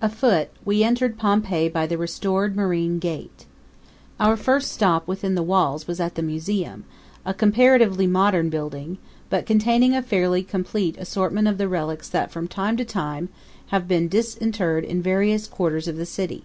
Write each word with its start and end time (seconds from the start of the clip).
Afoot 0.00 0.50
we 0.64 0.84
entered 0.84 1.18
Pompeii 1.18 1.68
by 1.68 1.84
the 1.84 1.98
restored 1.98 2.54
Marine 2.54 3.00
Gate. 3.00 3.44
Our 4.20 4.36
first 4.36 4.70
step 4.70 5.08
within 5.08 5.34
the 5.34 5.42
walls 5.42 5.88
was 5.88 5.98
at 5.98 6.14
the 6.14 6.22
Museum, 6.22 6.84
a 7.26 7.34
comparatively 7.34 8.06
modern 8.06 8.50
building, 8.50 8.98
but 9.30 9.46
containing 9.46 9.92
a 9.92 10.00
fairly 10.00 10.44
complete 10.44 10.96
assortment 10.96 11.48
of 11.48 11.58
the 11.58 11.66
relics 11.66 12.08
that 12.10 12.30
from 12.30 12.46
time 12.46 12.76
to 12.76 12.84
time 12.84 13.30
have 13.74 13.88
been 13.88 14.06
disinterred 14.06 14.84
in 14.84 15.02
various 15.02 15.48
quarters 15.48 15.88
of 15.88 15.96
the 15.96 16.06
city. 16.06 16.44